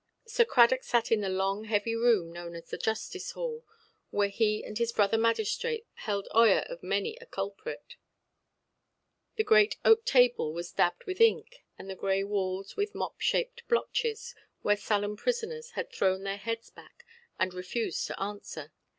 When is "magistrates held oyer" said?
5.15-6.61